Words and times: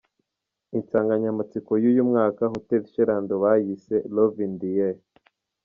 Insanganyamatsiko 0.77 1.71
y’uyu 1.83 2.03
mwaka 2.09 2.41
Hotel 2.53 2.83
Chez 2.91 3.05
Lando 3.09 3.35
bayise’ 3.43 3.95
Love 4.15 4.37
in 4.45 4.53
the 4.59 4.71
air’. 4.85 4.97